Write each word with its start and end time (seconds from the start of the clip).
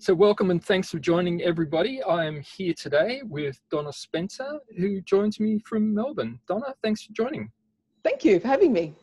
So, 0.00 0.14
welcome 0.14 0.50
and 0.50 0.64
thanks 0.64 0.88
for 0.88 0.98
joining 0.98 1.42
everybody. 1.42 2.02
I 2.02 2.24
am 2.24 2.40
here 2.40 2.72
today 2.72 3.20
with 3.22 3.60
Donna 3.70 3.92
Spencer, 3.92 4.58
who 4.78 5.02
joins 5.02 5.38
me 5.38 5.58
from 5.58 5.92
Melbourne. 5.92 6.40
Donna, 6.48 6.74
thanks 6.82 7.02
for 7.02 7.12
joining. 7.12 7.52
Thank 8.02 8.24
you 8.24 8.40
for 8.40 8.48
having 8.48 8.72
me. 8.72 8.94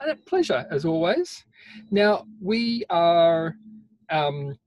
And 0.00 0.10
A 0.10 0.16
pleasure, 0.16 0.66
as 0.68 0.84
always. 0.84 1.44
Now, 1.92 2.26
we 2.40 2.84
are, 2.90 3.54
um, 4.10 4.58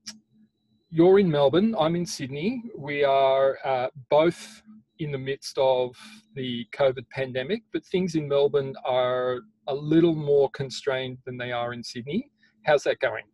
you're 0.88 1.18
in 1.18 1.30
Melbourne, 1.30 1.76
I'm 1.78 1.94
in 1.94 2.06
Sydney. 2.06 2.62
We 2.74 3.04
are 3.04 3.58
uh, 3.62 3.88
both 4.08 4.62
in 4.98 5.12
the 5.12 5.18
midst 5.18 5.58
of 5.58 5.94
the 6.34 6.66
COVID 6.72 7.06
pandemic, 7.10 7.60
but 7.74 7.84
things 7.84 8.14
in 8.14 8.26
Melbourne 8.26 8.74
are 8.86 9.40
a 9.66 9.74
little 9.74 10.14
more 10.14 10.48
constrained 10.52 11.18
than 11.26 11.36
they 11.36 11.52
are 11.52 11.74
in 11.74 11.84
Sydney. 11.84 12.30
How's 12.64 12.84
that 12.84 12.98
going? 13.00 13.24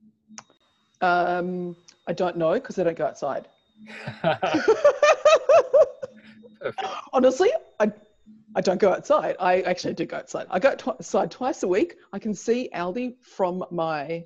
Um, 1.01 1.77
I 2.07 2.12
don't 2.12 2.37
know 2.37 2.55
because 2.55 2.79
I 2.79 2.84
don't 2.84 2.96
go 2.96 3.07
outside. 3.07 3.48
Honestly, 7.13 7.50
I, 7.81 7.93
I 8.54 8.61
don't 8.61 8.81
go 8.81 8.93
outside. 8.93 9.36
I 9.40 9.63
actually 9.63 9.94
do 9.94 10.07
go 10.07 10.18
outside. 10.18 10.46
I 10.50 10.58
go 10.58 10.71
outside 10.71 11.30
twice 11.30 11.63
a 11.63 11.68
week. 11.68 11.96
I 12.13 12.18
can 12.18 12.35
see 12.35 12.68
Aldi 12.75 13.14
from 13.22 13.64
my 13.71 14.25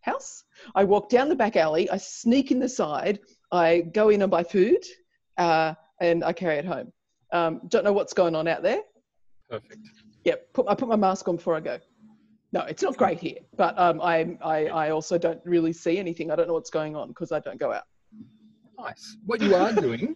house. 0.00 0.44
I 0.74 0.84
walk 0.84 1.08
down 1.08 1.28
the 1.28 1.34
back 1.34 1.56
alley. 1.56 1.88
I 1.90 1.96
sneak 1.96 2.50
in 2.50 2.58
the 2.58 2.68
side. 2.68 3.20
I 3.52 3.80
go 3.80 4.10
in 4.10 4.22
and 4.22 4.30
buy 4.30 4.44
food, 4.44 4.84
uh, 5.38 5.74
and 6.00 6.24
I 6.24 6.32
carry 6.32 6.56
it 6.56 6.64
home. 6.64 6.92
Um, 7.32 7.60
don't 7.68 7.84
know 7.84 7.92
what's 7.92 8.12
going 8.12 8.34
on 8.34 8.46
out 8.48 8.62
there. 8.62 8.80
Perfect. 9.50 9.88
Yep. 10.24 10.52
Put 10.52 10.66
I 10.68 10.74
put 10.74 10.88
my 10.88 10.96
mask 10.96 11.28
on 11.28 11.36
before 11.36 11.54
I 11.54 11.60
go. 11.60 11.78
No, 12.54 12.60
it's 12.60 12.84
not 12.84 12.96
great 12.96 13.18
here, 13.18 13.38
but 13.56 13.76
um, 13.76 14.00
I, 14.00 14.38
I, 14.40 14.66
I 14.66 14.90
also 14.90 15.18
don't 15.18 15.40
really 15.44 15.72
see 15.72 15.98
anything. 15.98 16.30
I 16.30 16.36
don't 16.36 16.46
know 16.46 16.54
what's 16.54 16.70
going 16.70 16.94
on 16.94 17.08
because 17.08 17.32
I 17.32 17.40
don't 17.40 17.58
go 17.58 17.72
out. 17.72 17.82
Nice. 18.78 19.16
What 19.26 19.40
you 19.40 19.56
are 19.56 19.72
doing, 19.72 20.14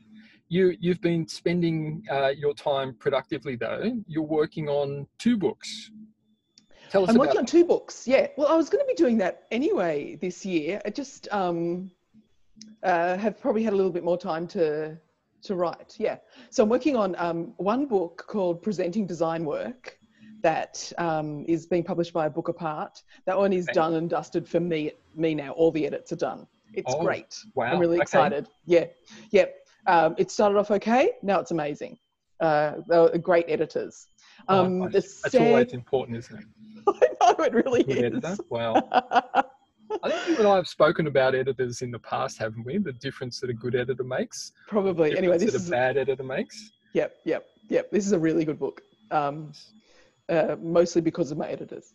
you 0.48 0.76
you've 0.78 1.00
been 1.00 1.26
spending 1.26 2.04
uh, 2.08 2.28
your 2.28 2.54
time 2.54 2.94
productively 3.00 3.56
though. 3.56 3.92
You're 4.06 4.22
working 4.22 4.68
on 4.68 5.08
two 5.18 5.36
books. 5.36 5.90
Tell 6.90 7.02
us. 7.02 7.10
I'm 7.10 7.16
working 7.16 7.38
on 7.38 7.44
two 7.44 7.64
books. 7.64 8.06
Yeah. 8.06 8.28
Well, 8.36 8.46
I 8.46 8.54
was 8.54 8.68
going 8.68 8.84
to 8.84 8.86
be 8.86 8.94
doing 8.94 9.18
that 9.18 9.42
anyway 9.50 10.14
this 10.14 10.46
year. 10.46 10.80
I 10.86 10.90
just 10.90 11.26
um, 11.32 11.90
uh, 12.84 13.16
have 13.16 13.40
probably 13.40 13.64
had 13.64 13.72
a 13.72 13.76
little 13.76 13.90
bit 13.90 14.04
more 14.04 14.16
time 14.16 14.46
to 14.48 14.96
to 15.42 15.56
write. 15.56 15.96
Yeah. 15.98 16.18
So 16.50 16.62
I'm 16.62 16.68
working 16.68 16.94
on 16.94 17.16
um, 17.18 17.52
one 17.56 17.86
book 17.86 18.24
called 18.28 18.62
Presenting 18.62 19.08
Design 19.08 19.44
Work 19.44 19.98
that 20.42 20.92
um, 20.98 21.44
is 21.48 21.66
being 21.66 21.84
published 21.84 22.12
by 22.12 22.26
a 22.26 22.30
book 22.30 22.48
apart. 22.48 23.02
That 23.26 23.36
one 23.36 23.52
is 23.52 23.66
done 23.72 23.94
and 23.94 24.08
dusted 24.08 24.48
for 24.48 24.60
me. 24.60 24.92
Me 25.14 25.34
now, 25.34 25.52
all 25.52 25.70
the 25.70 25.86
edits 25.86 26.12
are 26.12 26.16
done. 26.16 26.46
It's 26.74 26.92
oh, 26.94 27.02
great. 27.02 27.36
Wow! 27.54 27.72
I'm 27.72 27.78
really 27.78 27.98
excited. 27.98 28.46
Yeah, 28.66 28.86
yep. 29.30 29.54
Yeah. 29.86 30.04
Um, 30.04 30.14
it 30.18 30.30
started 30.30 30.58
off 30.58 30.70
okay. 30.70 31.12
Now 31.22 31.40
it's 31.40 31.50
amazing. 31.50 31.98
Uh, 32.40 32.76
great 33.18 33.46
editors. 33.48 34.08
Oh, 34.48 34.64
um, 34.64 34.82
oh, 34.82 34.88
that's 34.88 35.30
sad... 35.30 35.48
always 35.48 35.72
important, 35.72 36.18
isn't 36.18 36.38
it? 36.38 36.44
I 37.20 37.32
know 37.32 37.44
it 37.44 37.52
really 37.52 37.82
Good 37.82 37.98
is. 37.98 38.04
Editor? 38.04 38.36
Wow. 38.48 38.88
I 40.02 40.10
think 40.10 40.28
you 40.28 40.36
and 40.36 40.46
I 40.46 40.56
have 40.56 40.68
spoken 40.68 41.06
about 41.06 41.34
editors 41.34 41.82
in 41.82 41.90
the 41.90 41.98
past, 41.98 42.38
haven't 42.38 42.64
we? 42.64 42.78
The 42.78 42.92
difference 42.92 43.40
that 43.40 43.50
a 43.50 43.54
good 43.54 43.74
editor 43.74 44.04
makes. 44.04 44.52
Probably. 44.68 45.16
Anyway, 45.16 45.38
this 45.38 45.52
that 45.52 45.60
is 45.60 45.68
a 45.68 45.70
bad 45.70 45.96
editor 45.96 46.22
makes. 46.22 46.72
Yep, 46.92 47.16
yep, 47.24 47.46
yep. 47.68 47.90
This 47.90 48.06
is 48.06 48.12
a 48.12 48.18
really 48.18 48.44
good 48.44 48.58
book. 48.58 48.82
Um, 49.10 49.52
uh, 50.28 50.56
mostly 50.60 51.00
because 51.00 51.30
of 51.30 51.38
my 51.38 51.48
editors. 51.48 51.94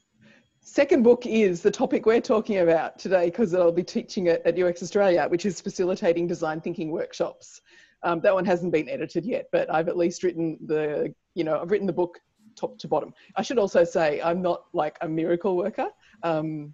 Second 0.61 1.03
book 1.03 1.25
is 1.25 1.61
the 1.61 1.71
topic 1.71 2.05
we're 2.05 2.21
talking 2.21 2.59
about 2.59 2.97
today 2.97 3.25
because 3.25 3.53
I'll 3.53 3.71
be 3.71 3.83
teaching 3.83 4.27
it 4.27 4.41
at 4.45 4.57
UX 4.57 4.81
Australia, 4.81 5.27
which 5.27 5.45
is 5.45 5.59
facilitating 5.59 6.25
design 6.25 6.61
thinking 6.61 6.89
workshops. 6.89 7.61
Um, 8.01 8.21
that 8.21 8.33
one 8.33 8.45
hasn't 8.45 8.71
been 8.71 8.87
edited 8.87 9.25
yet, 9.25 9.47
but 9.51 9.73
I've 9.73 9.89
at 9.89 9.97
least 9.97 10.23
written 10.23 10.57
the, 10.65 11.13
you 11.35 11.43
know, 11.43 11.59
I've 11.61 11.69
written 11.69 11.87
the 11.87 11.93
book 11.93 12.19
top 12.55 12.77
to 12.79 12.87
bottom. 12.87 13.13
I 13.35 13.41
should 13.41 13.57
also 13.57 13.83
say 13.83 14.21
I'm 14.21 14.41
not 14.41 14.63
like 14.73 14.97
a 15.01 15.07
miracle 15.07 15.57
worker. 15.57 15.89
Um, 16.23 16.73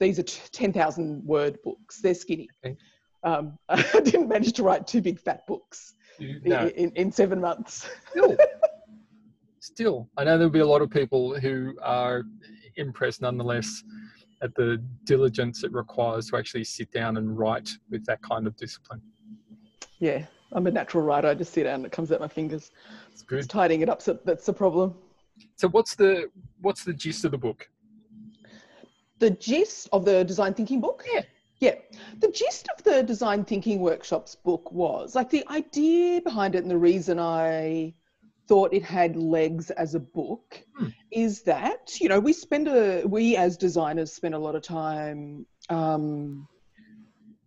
these 0.00 0.18
are 0.18 0.22
10,000 0.22 1.24
word 1.24 1.58
books. 1.64 2.00
They're 2.00 2.14
skinny. 2.14 2.48
Okay. 2.64 2.76
Um, 3.22 3.58
I 3.68 4.00
didn't 4.00 4.28
manage 4.28 4.52
to 4.54 4.62
write 4.62 4.86
two 4.86 5.00
big 5.00 5.18
fat 5.18 5.46
books 5.46 5.94
no. 6.20 6.66
in, 6.66 6.70
in, 6.70 6.90
in, 6.90 7.12
seven 7.12 7.40
months 7.40 7.88
still, 9.64 10.08
I 10.16 10.24
know 10.24 10.36
there'll 10.36 10.52
be 10.52 10.60
a 10.60 10.66
lot 10.66 10.82
of 10.82 10.90
people 10.90 11.38
who 11.38 11.76
are 11.82 12.24
impressed 12.76 13.22
nonetheless 13.22 13.82
at 14.42 14.54
the 14.54 14.82
diligence 15.04 15.64
it 15.64 15.72
requires 15.72 16.28
to 16.28 16.36
actually 16.36 16.64
sit 16.64 16.92
down 16.92 17.16
and 17.16 17.36
write 17.38 17.70
with 17.90 18.04
that 18.04 18.20
kind 18.22 18.46
of 18.46 18.56
discipline. 18.56 19.00
Yeah, 20.00 20.26
I'm 20.52 20.66
a 20.66 20.70
natural 20.70 21.02
writer. 21.02 21.28
I 21.28 21.34
just 21.34 21.52
sit 21.52 21.64
down 21.64 21.76
and 21.76 21.86
it 21.86 21.92
comes 21.92 22.12
out 22.12 22.20
my 22.20 22.28
fingers. 22.28 22.72
It's 23.10 23.22
good. 23.22 23.38
It's 23.38 23.48
tidying 23.48 23.80
it 23.80 23.88
up, 23.88 24.02
so 24.02 24.18
that's 24.24 24.44
the 24.44 24.52
problem. 24.52 24.94
So 25.56 25.68
what's 25.68 25.94
the 25.94 26.30
what's 26.60 26.84
the 26.84 26.92
gist 26.92 27.24
of 27.24 27.30
the 27.30 27.38
book? 27.38 27.68
The 29.18 29.30
gist 29.30 29.88
of 29.92 30.04
the 30.04 30.24
design 30.24 30.52
thinking 30.52 30.80
book? 30.80 31.04
Yeah. 31.10 31.22
Yeah. 31.60 31.76
The 32.20 32.28
gist 32.28 32.68
of 32.76 32.84
the 32.84 33.02
design 33.02 33.44
thinking 33.44 33.80
workshops 33.80 34.34
book 34.34 34.70
was 34.72 35.14
like 35.14 35.30
the 35.30 35.46
idea 35.48 36.20
behind 36.20 36.54
it 36.54 36.62
and 36.62 36.70
the 36.70 36.76
reason 36.76 37.18
I 37.18 37.94
thought 38.48 38.74
it 38.74 38.82
had 38.82 39.16
legs 39.16 39.70
as 39.70 39.94
a 39.94 40.00
book 40.00 40.62
hmm. 40.76 40.88
is 41.10 41.42
that 41.42 42.00
you 42.00 42.08
know 42.08 42.20
we 42.20 42.32
spend 42.32 42.68
a 42.68 43.02
we 43.06 43.36
as 43.36 43.56
designers 43.56 44.12
spend 44.12 44.34
a 44.34 44.38
lot 44.38 44.54
of 44.54 44.62
time 44.62 45.46
um, 45.70 46.46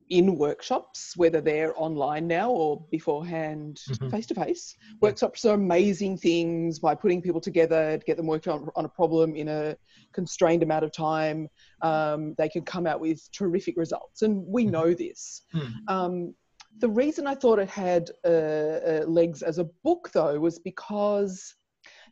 in 0.10 0.38
workshops 0.38 1.14
whether 1.18 1.42
they're 1.42 1.74
online 1.80 2.28
now 2.28 2.50
or 2.50 2.86
beforehand 2.90 3.80
face 4.10 4.26
to 4.26 4.34
face 4.34 4.76
workshops 5.02 5.44
are 5.44 5.54
amazing 5.54 6.18
things 6.18 6.80
by 6.80 6.96
putting 6.96 7.22
people 7.22 7.42
together 7.42 7.98
to 7.98 8.06
get 8.06 8.16
them 8.16 8.28
working 8.28 8.54
on, 8.54 8.70
on 8.76 8.86
a 8.86 8.90
problem 8.90 9.36
in 9.36 9.50
a 9.50 9.76
constrained 10.14 10.64
amount 10.64 10.84
of 10.84 10.92
time 10.92 11.48
um, 11.82 12.34
they 12.38 12.48
can 12.50 12.64
come 12.64 12.88
out 12.88 13.00
with 13.00 13.30
terrific 13.34 13.76
results 13.78 14.22
and 14.22 14.44
we 14.48 14.64
mm-hmm. 14.64 14.72
know 14.72 14.94
this 14.94 15.44
hmm. 15.52 15.68
um, 15.88 16.34
the 16.80 16.90
reason 16.90 17.28
I 17.28 17.36
thought 17.36 17.60
it 17.60 17.70
had 17.70 18.10
uh, 18.26 18.28
uh, 18.28 19.04
legs 19.08 19.42
as 19.42 19.58
a 19.58 19.70
book, 19.84 20.12
though, 20.14 20.40
was 20.40 20.60
because 20.60 21.56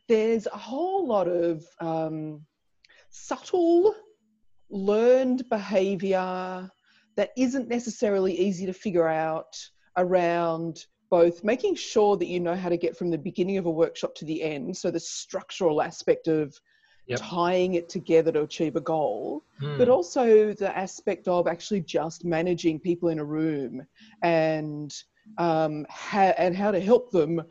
there's 0.08 0.46
a 0.46 0.56
whole 0.56 1.06
lot 1.06 1.28
of 1.28 1.64
um, 1.80 2.42
subtle, 3.10 3.94
learned 4.70 5.48
behavior 5.48 6.68
that 7.16 7.30
isn't 7.36 7.68
necessarily 7.68 8.38
easy 8.38 8.66
to 8.66 8.72
figure 8.72 9.08
out 9.08 9.56
around 9.96 10.84
both 11.08 11.44
making 11.44 11.74
sure 11.74 12.16
that 12.16 12.26
you 12.26 12.40
know 12.40 12.56
how 12.56 12.68
to 12.68 12.76
get 12.76 12.96
from 12.96 13.10
the 13.10 13.18
beginning 13.18 13.58
of 13.58 13.66
a 13.66 13.70
workshop 13.70 14.14
to 14.16 14.24
the 14.24 14.42
end, 14.42 14.76
so 14.76 14.90
the 14.90 15.00
structural 15.00 15.80
aspect 15.80 16.26
of 16.26 16.58
yep. 17.06 17.20
tying 17.22 17.74
it 17.74 17.88
together 17.88 18.32
to 18.32 18.42
achieve 18.42 18.76
a 18.76 18.80
goal, 18.80 19.44
mm. 19.60 19.78
but 19.78 19.88
also 19.88 20.52
the 20.52 20.76
aspect 20.76 21.28
of 21.28 21.46
actually 21.46 21.80
just 21.80 22.24
managing 22.24 22.80
people 22.80 23.08
in 23.08 23.18
a 23.18 23.24
room 23.24 23.86
and 24.22 24.94
um, 25.38 25.86
ha- 25.90 26.34
and 26.38 26.56
how 26.56 26.70
to 26.70 26.80
help 26.80 27.10
them 27.10 27.42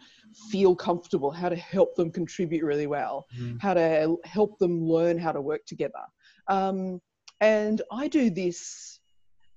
feel 0.50 0.76
comfortable, 0.76 1.32
how 1.32 1.50
to 1.50 1.56
help 1.56 1.96
them 1.96 2.12
contribute 2.12 2.64
really 2.64 2.88
well, 2.88 3.26
mm. 3.38 3.62
how 3.62 3.74
to 3.74 4.18
help 4.26 4.58
them 4.60 4.84
learn 4.84 5.18
how 5.18 5.32
to 5.32 5.42
work 5.42 5.66
together. 5.66 5.94
Um, 6.48 7.02
and 7.42 7.82
I 7.92 8.08
do 8.08 8.30
this 8.30 9.00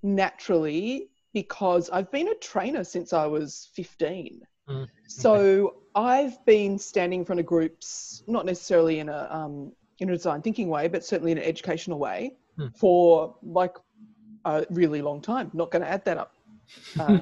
naturally 0.02 1.10
because 1.32 1.90
I've 1.90 2.10
been 2.10 2.28
a 2.28 2.34
trainer 2.36 2.84
since 2.84 3.12
I 3.12 3.26
was 3.26 3.70
15. 3.74 4.40
Mm. 4.68 4.88
So 5.06 5.82
I've 5.94 6.44
been 6.44 6.78
standing 6.78 7.20
in 7.20 7.24
front 7.24 7.40
of 7.40 7.46
groups, 7.46 8.22
not 8.26 8.46
necessarily 8.46 8.98
in 9.00 9.08
a 9.08 9.28
um, 9.30 9.72
in 10.00 10.10
a 10.10 10.12
design 10.12 10.42
thinking 10.42 10.68
way, 10.68 10.88
but 10.88 11.04
certainly 11.04 11.32
in 11.32 11.38
an 11.38 11.44
educational 11.44 11.98
way 11.98 12.36
hmm. 12.56 12.68
for 12.76 13.36
like 13.42 13.76
a 14.44 14.66
really 14.70 15.02
long 15.02 15.20
time. 15.20 15.50
Not 15.52 15.70
going 15.70 15.82
to 15.82 15.88
add 15.88 16.04
that 16.04 16.18
up 16.18 16.34
uh, 16.98 17.18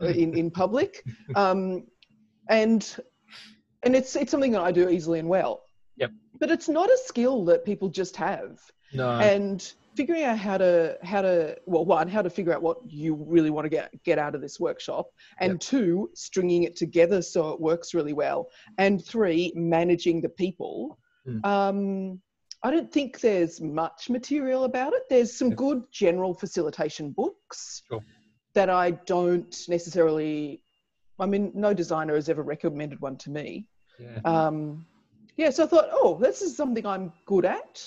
in 0.00 0.36
in 0.36 0.50
public, 0.50 1.04
um, 1.34 1.84
and 2.48 2.96
and 3.82 3.96
it's 3.96 4.16
it's 4.16 4.30
something 4.30 4.52
that 4.52 4.62
I 4.62 4.72
do 4.72 4.88
easily 4.88 5.18
and 5.18 5.28
well. 5.28 5.62
Yep. 5.96 6.12
But 6.38 6.50
it's 6.50 6.68
not 6.68 6.88
a 6.88 6.98
skill 7.04 7.44
that 7.46 7.64
people 7.64 7.88
just 7.88 8.16
have. 8.16 8.60
No. 8.92 9.10
And 9.10 9.72
figuring 9.98 10.22
out 10.22 10.38
how 10.38 10.56
to 10.56 10.96
how 11.02 11.20
to 11.20 11.56
well 11.66 11.84
one 11.84 12.06
how 12.06 12.22
to 12.22 12.30
figure 12.30 12.52
out 12.54 12.62
what 12.62 12.78
you 12.86 13.16
really 13.26 13.50
want 13.50 13.64
to 13.64 13.68
get 13.68 13.90
get 14.04 14.16
out 14.16 14.32
of 14.32 14.40
this 14.40 14.60
workshop 14.60 15.10
and 15.40 15.54
yep. 15.54 15.60
two 15.60 16.08
stringing 16.14 16.62
it 16.62 16.76
together 16.76 17.20
so 17.20 17.50
it 17.50 17.60
works 17.60 17.94
really 17.94 18.12
well 18.12 18.48
and 18.78 19.04
three 19.04 19.52
managing 19.56 20.20
the 20.20 20.28
people 20.28 20.96
Mm. 21.28 21.44
Um, 21.44 22.20
I 22.62 22.70
don't 22.70 22.92
think 22.92 23.20
there's 23.20 23.60
much 23.60 24.10
material 24.10 24.64
about 24.64 24.92
it. 24.92 25.02
There's 25.08 25.36
some 25.36 25.50
good 25.50 25.82
general 25.92 26.34
facilitation 26.34 27.12
books 27.12 27.82
sure. 27.88 28.02
that 28.54 28.70
I 28.70 28.92
don't 28.92 29.56
necessarily. 29.68 30.62
I 31.20 31.26
mean, 31.26 31.50
no 31.54 31.74
designer 31.74 32.14
has 32.14 32.28
ever 32.28 32.42
recommended 32.42 33.00
one 33.00 33.16
to 33.18 33.30
me. 33.30 33.66
Yeah. 33.98 34.20
Um, 34.24 34.86
yeah, 35.36 35.50
so 35.50 35.64
I 35.64 35.66
thought, 35.66 35.88
oh, 35.92 36.18
this 36.20 36.42
is 36.42 36.56
something 36.56 36.86
I'm 36.86 37.12
good 37.26 37.44
at. 37.44 37.84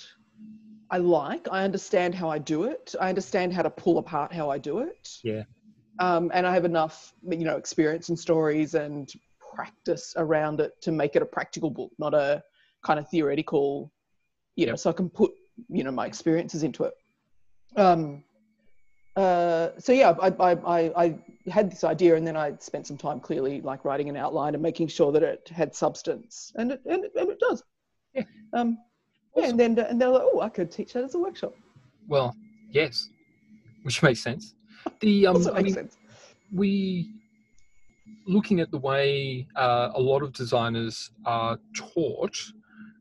I 0.89 0.97
like. 0.97 1.47
I 1.49 1.63
understand 1.63 2.13
how 2.13 2.29
I 2.29 2.37
do 2.37 2.65
it. 2.65 2.93
I 2.99 3.07
understand 3.07 3.53
how 3.53 3.61
to 3.61 3.69
pull 3.69 3.97
apart 3.97 4.33
how 4.33 4.49
I 4.49 4.57
do 4.57 4.79
it. 4.79 5.09
Yeah. 5.23 5.43
um, 5.99 6.31
and 6.33 6.45
I 6.45 6.53
have 6.53 6.65
enough, 6.65 7.13
you 7.29 7.45
know, 7.45 7.55
experience 7.55 8.09
and 8.09 8.19
stories 8.19 8.73
and 8.73 9.09
practice 9.53 10.13
around 10.17 10.59
it 10.59 10.73
to 10.81 10.91
make 10.91 11.15
it 11.15 11.21
a 11.21 11.25
practical 11.25 11.69
book, 11.69 11.91
not 11.99 12.13
a 12.13 12.43
kind 12.83 12.99
of 12.99 13.09
theoretical, 13.09 13.91
you 14.55 14.65
know, 14.65 14.75
so 14.75 14.89
I 14.89 14.93
can 14.93 15.09
put, 15.09 15.31
you 15.69 15.83
know, 15.83 15.91
my 15.91 16.05
experiences 16.05 16.63
into 16.63 16.83
it. 16.83 16.93
Um, 17.75 18.23
uh, 19.15 19.69
so 19.77 19.91
yeah, 19.91 20.13
I, 20.21 20.27
I, 20.27 20.51
I, 20.51 21.03
I 21.03 21.15
had 21.49 21.69
this 21.71 21.83
idea 21.83 22.15
and 22.15 22.25
then 22.25 22.37
I 22.37 22.53
spent 22.59 22.87
some 22.87 22.97
time 22.97 23.19
clearly 23.19 23.61
like 23.61 23.83
writing 23.83 24.09
an 24.09 24.15
outline 24.15 24.53
and 24.53 24.63
making 24.63 24.87
sure 24.87 25.11
that 25.11 25.23
it 25.23 25.49
had 25.53 25.75
substance 25.75 26.53
and 26.55 26.71
it, 26.71 26.81
and 26.85 27.05
it, 27.05 27.11
and 27.15 27.29
it 27.29 27.39
does. 27.39 27.63
Yeah. 28.13 28.23
Um, 28.53 28.77
yeah, 29.35 29.47
and 29.47 29.59
then 29.59 29.79
and 29.79 30.01
they're 30.01 30.09
like, 30.09 30.23
oh, 30.25 30.41
I 30.41 30.49
could 30.49 30.71
teach 30.71 30.93
that 30.93 31.03
as 31.03 31.15
a 31.15 31.19
workshop. 31.19 31.53
Well, 32.07 32.35
yes, 32.71 33.09
which 33.83 34.03
makes 34.03 34.21
sense. 34.21 34.53
The 34.99 35.27
um, 35.27 35.35
Also 35.37 35.53
I 35.53 35.61
mean, 35.61 35.73
sense. 35.73 35.97
we 36.53 37.13
looking 38.27 38.59
at 38.59 38.71
the 38.71 38.77
way 38.77 39.47
uh, 39.55 39.89
a 39.93 39.99
lot 39.99 40.21
of 40.21 40.33
designers 40.33 41.11
are 41.25 41.57
taught 41.75 42.37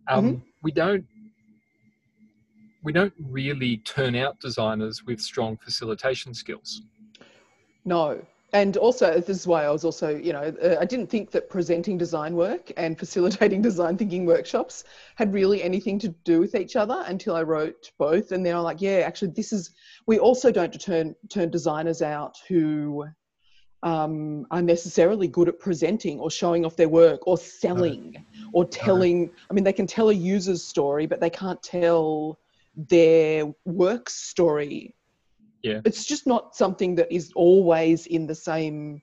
um, 0.08 0.43
we 0.62 0.70
don't 0.70 1.05
we 2.82 2.93
don't 2.93 3.12
really 3.29 3.79
turn 3.79 4.14
out 4.14 4.41
designers 4.41 5.05
with 5.05 5.20
strong 5.20 5.56
facilitation 5.56 6.35
skills 6.35 6.82
No. 7.85 8.20
And 8.52 8.76
also, 8.76 9.20
this 9.20 9.29
is 9.29 9.47
why 9.47 9.64
I 9.64 9.70
was 9.70 9.85
also, 9.85 10.08
you 10.08 10.32
know, 10.32 10.52
uh, 10.62 10.76
I 10.81 10.85
didn't 10.85 11.06
think 11.06 11.31
that 11.31 11.49
presenting 11.49 11.97
design 11.97 12.35
work 12.35 12.73
and 12.76 12.99
facilitating 12.99 13.62
design 13.70 13.97
thinking 13.97 14.26
workshops 14.26 14.85
had 15.14 15.32
really 15.32 15.62
anything 15.62 15.99
to 16.00 16.08
do 16.25 16.41
with 16.41 16.56
each 16.56 16.75
other 16.75 17.05
until 17.06 17.37
I 17.37 17.43
wrote 17.43 17.93
both. 17.96 18.32
And 18.32 18.44
then 18.44 18.56
I'm 18.56 18.64
like, 18.64 18.81
yeah, 18.81 19.03
actually, 19.06 19.32
this 19.37 19.53
is, 19.53 19.70
we 20.06 20.19
also 20.19 20.50
don't 20.50 20.81
turn, 20.81 21.14
turn 21.29 21.50
designers 21.50 22.03
out 22.03 22.38
who 22.49 23.05
um, 23.85 24.46
are 24.50 24.62
necessarily 24.62 25.29
good 25.29 25.49
at 25.49 25.61
presenting 25.61 26.19
or 26.19 26.31
showing 26.31 26.67
off 26.67 26.76
their 26.76 26.88
work 26.88 27.26
or 27.29 27.38
selling 27.38 28.17
or 28.52 28.64
telling. 28.64 29.31
I 29.50 29.55
mean, 29.55 29.64
they 29.64 29.73
can 29.73 29.87
tell 29.87 30.11
a 30.11 30.14
user's 30.14 30.62
story, 30.62 31.06
but 31.06 31.20
they 31.20 31.31
can't 31.31 31.62
tell 31.62 32.38
their 32.76 33.52
work 33.64 34.08
story 34.08 34.94
Yeah. 35.62 35.81
it's 35.85 36.05
just 36.06 36.26
not 36.26 36.55
something 36.56 36.94
that 36.94 37.12
is 37.12 37.32
always 37.35 38.06
in 38.06 38.26
the 38.26 38.35
same 38.35 39.02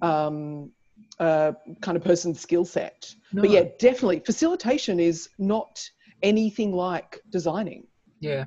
um, 0.00 0.70
uh, 1.18 1.52
kind 1.82 1.96
of 1.96 2.04
person's 2.04 2.40
skill 2.40 2.64
set. 2.64 3.12
no. 3.32 3.42
But 3.42 3.50
yeah, 3.50 3.64
definitely, 3.78 4.20
facilitation 4.20 4.98
is 5.00 5.28
not 5.38 5.80
anything 6.22 6.72
like 6.72 7.20
designing. 7.30 7.86
Yeah, 8.20 8.44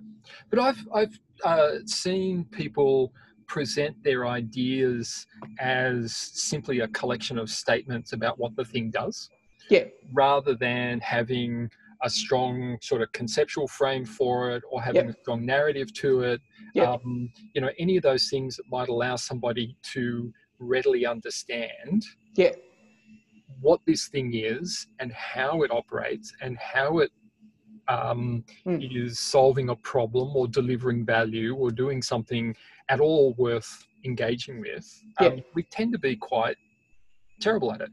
but 0.49 0.59
I've 0.59 0.87
I've 0.93 1.19
uh, 1.43 1.71
seen 1.85 2.45
people 2.45 3.13
present 3.47 4.01
their 4.03 4.25
ideas 4.25 5.27
as 5.59 6.15
simply 6.15 6.79
a 6.79 6.87
collection 6.87 7.37
of 7.37 7.49
statements 7.49 8.13
about 8.13 8.39
what 8.39 8.55
the 8.55 8.65
thing 8.65 8.89
does, 8.89 9.29
Yeah, 9.69 9.85
rather 10.13 10.55
than 10.55 10.99
having 10.99 11.69
a 12.03 12.09
strong 12.09 12.77
sort 12.81 13.01
of 13.01 13.11
conceptual 13.13 13.67
frame 13.67 14.05
for 14.05 14.51
it 14.51 14.63
or 14.69 14.81
having 14.81 15.09
a 15.09 15.13
strong 15.21 15.45
narrative 15.45 15.93
to 15.93 16.21
it. 16.21 16.41
Yeah. 16.73 16.91
Um, 16.91 17.31
you 17.53 17.61
know, 17.61 17.69
any 17.79 17.95
of 17.95 18.03
those 18.03 18.29
things 18.29 18.57
that 18.57 18.63
might 18.69 18.89
allow 18.89 19.15
somebody 19.15 19.77
to 19.93 20.33
readily 20.59 21.05
understand 21.05 22.03
yeah, 22.35 22.51
what 23.61 23.79
this 23.87 24.07
thing 24.07 24.33
is 24.33 24.87
and 24.99 25.13
how 25.13 25.63
it 25.63 25.71
operates 25.71 26.33
and 26.41 26.57
how 26.57 26.99
it 26.99 27.11
um, 27.87 28.43
Mm. 28.65 28.95
is 28.95 29.19
solving 29.19 29.69
a 29.69 29.75
problem 29.75 30.35
or 30.35 30.47
delivering 30.47 31.05
value 31.05 31.53
or 31.53 31.69
doing 31.69 32.01
something 32.01 32.55
at 32.89 33.01
all 33.01 33.33
worth 33.37 33.85
engaging 34.05 34.61
with, 34.61 34.85
um, 35.19 35.43
we 35.53 35.63
tend 35.63 35.91
to 35.91 35.99
be 35.99 36.15
quite 36.15 36.55
terrible 37.41 37.73
at 37.73 37.81
it. 37.81 37.91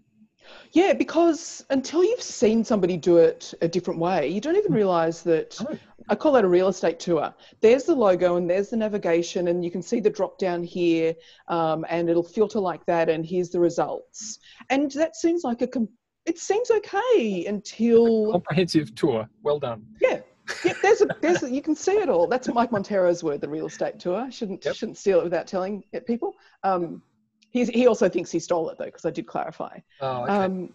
Yeah. 0.73 0.93
Because 0.93 1.65
until 1.71 2.05
you've 2.05 2.23
seen 2.23 2.65
somebody 2.65 2.97
do 2.97 3.19
it 3.19 3.55
a 3.61 3.69
different 3.69 4.01
way, 4.01 4.29
you 4.29 4.41
don't 4.41 4.57
even 4.57 4.73
realize 4.73 5.23
that. 5.23 5.57
No. 5.69 5.79
I 6.09 6.15
call 6.17 6.33
that 6.33 6.45
a 6.45 6.49
real 6.49 6.67
estate 6.69 6.99
tour. 6.99 7.33
There's 7.61 7.85
the 7.85 7.95
logo 7.95 8.37
and 8.37 8.51
there's 8.51 8.71
the 8.71 8.77
navigation, 8.77 9.47
and 9.49 9.65
you 9.65 9.71
can 9.71 9.81
see 9.83 10.01
the 10.01 10.11
drop 10.11 10.39
down 10.39 10.65
here, 10.65 11.15
um, 11.47 11.87
and 11.89 12.11
it'll 12.11 12.25
filter 12.25 12.59
like 12.59 12.85
that, 12.87 13.09
and 13.09 13.25
here's 13.25 13.51
the 13.51 13.61
results. 13.61 14.41
And 14.71 14.91
that 14.93 15.15
seems 15.17 15.45
like 15.45 15.63
a. 15.63 15.69
Com- 15.69 15.89
it 16.27 16.39
seems 16.39 16.71
okay 16.71 17.47
until 17.47 18.33
Comprehensive 18.33 18.95
tour. 18.95 19.29
Well 19.43 19.59
done. 19.59 19.87
yeah. 20.01 20.21
Yeah, 20.65 20.73
there's 20.83 21.01
a, 21.01 21.07
there's 21.21 21.43
a, 21.45 21.51
you 21.51 21.63
can 21.63 21.77
see 21.77 21.93
it 21.93 22.09
all. 22.09 22.27
That's 22.27 22.49
Mike 22.49 22.73
Monteiro's 22.73 23.23
word, 23.23 23.41
the 23.41 23.49
real 23.49 23.67
estate 23.67 24.01
tour. 24.01 24.29
Shouldn't 24.33 24.65
Yep. 24.65 24.75
shouldn't 24.75 24.99
steal 24.99 25.21
it 25.21 25.25
without 25.25 25.47
telling 25.47 25.85
it 25.93 26.07
people. 26.07 26.35
Um, 26.65 27.03
he's, 27.51 27.69
he 27.69 27.87
also 27.87 28.09
thinks 28.09 28.31
he 28.31 28.39
stole 28.39 28.69
it 28.71 28.79
though, 28.79 28.87
because 28.87 29.05
I 29.05 29.11
did 29.11 29.27
clarify. 29.27 29.79
Oh, 30.01 30.23
okay. 30.25 30.33
Um, 30.33 30.75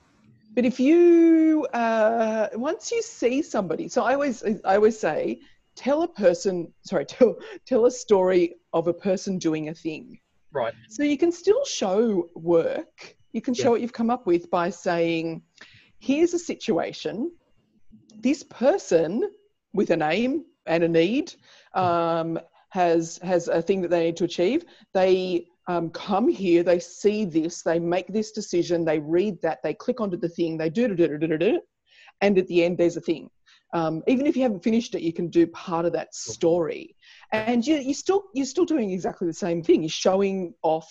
but 0.56 0.66
if 0.66 0.80
you 0.80 1.68
uh, 1.74 2.48
once 2.54 2.92
you 2.92 3.02
see 3.02 3.42
somebody, 3.42 3.88
so 3.90 4.04
I 4.04 4.14
always 4.14 4.44
I 4.64 4.76
always 4.76 4.98
say, 4.98 5.40
tell 5.76 6.04
a 6.04 6.08
person, 6.08 6.74
sorry, 6.84 7.06
tell 7.16 7.36
tell 7.66 7.86
a 7.86 7.92
story 7.92 8.56
of 8.72 8.88
a 8.88 8.94
person 8.94 9.38
doing 9.38 9.70
a 9.70 9.74
thing. 9.74 10.20
right. 10.54 10.74
So 10.90 11.04
you 11.04 11.18
can 11.18 11.32
still 11.32 11.66
show 11.66 12.30
work. 12.36 13.16
You 13.34 13.42
can 13.42 13.54
show 13.54 13.64
Yeah. 13.64 13.70
what 13.72 13.82
you've 13.82 13.92
come 13.94 14.10
up 14.10 14.26
with 14.26 14.50
by 14.50 14.70
saying, 14.70 15.42
here's 16.00 16.34
a 16.34 16.40
situation. 16.40 17.32
This 18.22 18.44
person 18.44 19.30
with 19.74 19.90
a 19.90 19.98
name 19.98 20.46
and 20.66 20.84
a 20.84 20.88
need 20.88 21.34
um, 21.74 22.40
has 22.70 23.18
has 23.22 23.50
a 23.50 23.62
thing 23.62 23.82
that 23.82 23.90
they 23.90 24.06
need 24.06 24.18
to 24.18 24.24
achieve. 24.24 24.64
They 24.94 25.48
um, 25.68 25.90
come 25.90 26.28
here, 26.28 26.64
they 26.64 26.80
see 26.80 27.26
this, 27.26 27.64
they 27.64 27.80
make 27.80 28.08
this 28.08 28.32
decision, 28.32 28.86
they 28.86 29.00
read 29.00 29.42
that, 29.42 29.60
they 29.64 29.74
click 29.74 30.00
onto 30.00 30.18
the 30.18 30.30
thing, 30.30 30.58
they 30.58 30.70
do 30.70 30.88
do 30.88 30.96
do 30.96 31.18
do 31.18 31.28
do 31.28 31.38
do, 31.38 31.62
and 32.22 32.38
at 32.38 32.48
the 32.48 32.64
end 32.64 32.78
there's 32.78 32.98
a 32.98 33.02
thing. 33.02 33.30
Um, 33.74 34.04
even 34.08 34.28
if 34.28 34.36
you 34.36 34.44
haven't 34.44 34.64
finished 34.64 34.96
it, 34.96 35.02
you 35.02 35.12
can 35.12 35.28
do 35.28 35.48
part 35.48 35.86
of 35.86 35.94
that 35.94 36.14
story, 36.14 36.96
and 37.32 37.66
you 37.66 37.78
you 37.78 37.94
still 37.94 38.26
you're 38.34 38.46
still 38.46 38.66
doing 38.66 38.92
exactly 38.92 39.28
the 39.28 39.34
same 39.34 39.64
thing. 39.64 39.82
You're 39.82 39.90
showing 39.90 40.54
off 40.62 40.90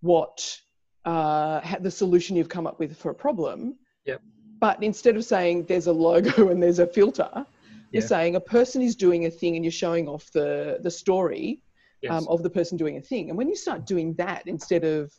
what 0.00 0.56
uh, 1.04 1.60
the 1.80 1.90
solution 1.90 2.36
you've 2.36 2.48
come 2.48 2.66
up 2.66 2.78
with 2.78 2.96
for 2.96 3.10
a 3.10 3.14
problem. 3.14 3.76
Yep. 4.06 4.22
But 4.58 4.82
instead 4.82 5.16
of 5.16 5.24
saying 5.24 5.66
there's 5.66 5.86
a 5.86 5.92
logo 5.92 6.48
and 6.50 6.62
there's 6.62 6.78
a 6.78 6.86
filter, 6.86 7.46
you're 7.92 8.02
saying 8.02 8.34
a 8.34 8.40
person 8.40 8.82
is 8.82 8.96
doing 8.96 9.26
a 9.26 9.30
thing 9.30 9.56
and 9.56 9.64
you're 9.64 9.72
showing 9.72 10.08
off 10.08 10.30
the 10.32 10.78
the 10.82 10.90
story 10.90 11.60
Yes. 12.06 12.12
um, 12.22 12.26
of 12.28 12.42
the 12.42 12.50
person 12.50 12.76
doing 12.76 12.96
a 12.96 13.00
thing. 13.00 13.28
And 13.28 13.36
when 13.38 13.48
you 13.48 13.56
start 13.56 13.86
doing 13.86 14.14
that 14.14 14.42
instead 14.46 14.84
of 14.84 15.12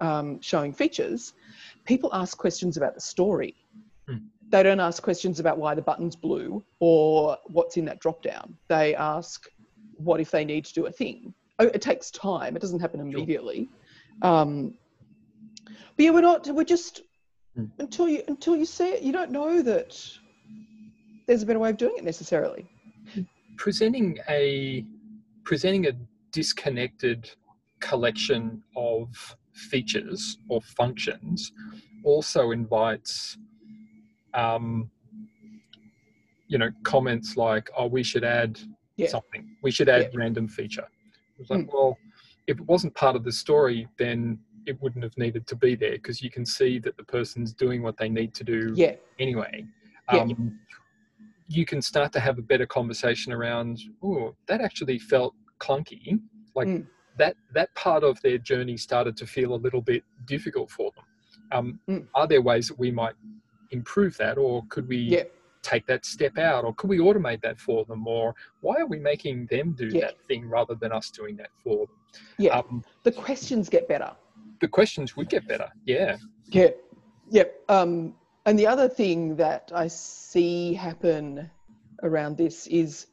um, 0.00 0.40
showing 0.40 0.72
features, 0.72 1.32
people 1.84 2.10
ask 2.12 2.36
questions 2.38 2.76
about 2.76 2.94
the 2.94 3.00
story. 3.00 3.54
Hmm. 4.08 4.16
They 4.50 4.62
don't 4.62 4.80
ask 4.80 5.02
questions 5.02 5.40
about 5.40 5.58
why 5.58 5.74
the 5.74 5.82
button's 5.82 6.16
blue 6.16 6.64
or 6.80 7.36
what's 7.46 7.76
in 7.76 7.84
that 7.86 8.00
drop 8.00 8.22
down. 8.22 8.56
They 8.68 8.94
ask, 8.94 9.46
what 9.96 10.20
if 10.20 10.30
they 10.30 10.44
need 10.44 10.64
to 10.66 10.74
do 10.74 10.86
a 10.86 10.92
thing? 10.92 11.34
Oh, 11.58 11.66
it 11.66 11.82
takes 11.82 12.10
time. 12.10 12.56
It 12.56 12.60
doesn't 12.60 12.80
happen 12.80 13.00
immediately. 13.00 13.68
Um, 14.22 14.74
but 15.64 16.04
yeah, 16.04 16.10
we're 16.10 16.20
not. 16.20 16.46
We're 16.48 16.64
just 16.64 17.02
Hmm. 17.56 17.66
until 17.78 18.08
you 18.08 18.24
until 18.26 18.56
you 18.56 18.64
see 18.64 18.88
it, 18.88 19.02
you 19.02 19.12
don't 19.12 19.30
know 19.30 19.62
that 19.62 19.96
there's 21.26 21.42
a 21.44 21.46
better 21.46 21.60
way 21.60 21.70
of 21.70 21.76
doing 21.76 21.94
it 21.96 22.02
necessarily. 22.04 22.66
presenting 23.56 24.18
a 24.28 24.84
presenting 25.44 25.86
a 25.86 25.92
disconnected 26.32 27.30
collection 27.80 28.62
of 28.76 29.08
features 29.52 30.38
or 30.48 30.60
functions 30.76 31.52
also 32.02 32.50
invites 32.50 33.36
um, 34.34 34.90
you 36.48 36.58
know 36.58 36.70
comments 36.82 37.36
like 37.36 37.70
oh 37.76 37.86
we 37.86 38.02
should 38.02 38.24
add 38.24 38.58
Yeah. 38.96 39.08
something 39.08 39.56
we 39.62 39.70
should 39.70 39.88
add 39.88 40.10
Yeah. 40.12 40.18
random 40.18 40.48
feature 40.48 40.88
it's 41.38 41.50
like 41.50 41.60
Mm. 41.66 41.72
well 41.72 41.98
if 42.46 42.58
it 42.58 42.66
wasn't 42.66 42.94
part 42.94 43.16
of 43.16 43.24
the 43.24 43.32
story 43.32 43.86
then 43.98 44.38
it 44.66 44.80
wouldn't 44.80 45.04
have 45.04 45.16
needed 45.18 45.46
to 45.46 45.56
be 45.56 45.74
there 45.74 45.92
because 45.92 46.22
you 46.22 46.30
can 46.30 46.44
see 46.44 46.78
that 46.80 46.96
the 46.96 47.04
person's 47.04 47.52
doing 47.52 47.82
what 47.82 47.96
they 47.96 48.08
need 48.08 48.34
to 48.34 48.44
do 48.44 48.72
Yeah, 48.74 48.94
anyway. 49.18 49.66
Um, 50.08 50.58
you 51.54 51.64
can 51.64 51.80
start 51.82 52.12
to 52.12 52.20
have 52.20 52.38
a 52.38 52.42
better 52.42 52.66
conversation 52.66 53.32
around, 53.32 53.80
oh, 54.02 54.34
that 54.48 54.60
actually 54.60 54.98
felt 54.98 55.34
clunky. 55.60 56.18
Like 56.54 56.68
Mm. 56.68 56.86
that 57.18 57.36
that 57.52 57.74
part 57.74 58.02
of 58.04 58.20
their 58.22 58.38
journey 58.38 58.76
started 58.76 59.16
to 59.18 59.26
feel 59.26 59.54
a 59.54 59.60
little 59.66 59.80
bit 59.82 60.02
difficult 60.26 60.70
for 60.70 60.90
them. 60.96 61.04
Um, 61.52 61.80
Mm. 61.88 62.06
Are 62.14 62.26
there 62.26 62.42
ways 62.42 62.68
that 62.68 62.78
we 62.78 62.90
might 62.90 63.14
improve 63.70 64.16
that, 64.18 64.36
or 64.38 64.62
could 64.68 64.86
we 64.88 64.98
yeah, 64.98 65.24
take 65.62 65.86
that 65.86 66.04
step 66.04 66.38
out, 66.38 66.64
or 66.64 66.74
could 66.74 66.90
we 66.90 66.98
automate 66.98 67.40
that 67.42 67.58
for 67.58 67.84
them, 67.84 68.06
or 68.06 68.34
why 68.60 68.76
are 68.80 68.86
we 68.86 68.98
making 68.98 69.46
them 69.46 69.72
do 69.72 69.88
Yeah. 69.88 70.00
that 70.06 70.20
thing 70.28 70.48
rather 70.48 70.74
than 70.74 70.92
us 70.92 71.10
doing 71.10 71.36
that 71.36 71.50
for 71.62 71.86
them? 71.86 71.96
yeah. 72.38 72.58
Um, 72.58 72.84
the 73.02 73.12
questions 73.12 73.68
get 73.68 73.88
better. 73.88 74.12
the 74.60 74.68
questions 74.68 75.14
would 75.16 75.28
get 75.28 75.46
better. 75.46 75.68
Yeah. 75.84 76.16
Yeah, 76.46 76.70
yep. 77.30 77.48
Um, 77.68 78.14
and 78.46 78.58
the 78.58 78.66
other 78.66 78.88
thing 78.88 79.36
that 79.36 79.72
I 79.74 79.88
see 79.88 80.74
happen 80.74 81.50
around 82.02 82.36
this 82.36 82.66
is 82.66 83.06